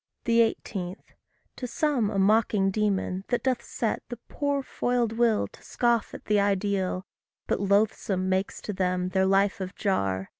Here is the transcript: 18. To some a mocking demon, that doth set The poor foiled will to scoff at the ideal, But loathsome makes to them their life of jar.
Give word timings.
18. 0.25 0.95
To 1.57 1.67
some 1.67 2.09
a 2.09 2.17
mocking 2.17 2.71
demon, 2.71 3.23
that 3.27 3.43
doth 3.43 3.61
set 3.61 4.01
The 4.09 4.17
poor 4.29 4.63
foiled 4.63 5.13
will 5.13 5.47
to 5.49 5.61
scoff 5.61 6.15
at 6.15 6.25
the 6.25 6.39
ideal, 6.39 7.05
But 7.45 7.59
loathsome 7.59 8.27
makes 8.27 8.61
to 8.63 8.73
them 8.73 9.09
their 9.09 9.27
life 9.27 9.61
of 9.61 9.75
jar. 9.75 10.29